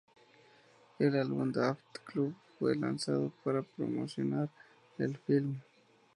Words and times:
El 0.97 1.15
álbum 1.15 1.51
"Daft 1.51 1.99
Club" 2.05 2.33
fue 2.57 2.75
lanzado 2.75 3.31
para 3.43 3.61
promocionar 3.61 4.49
el 4.97 5.15
film. 5.15 5.59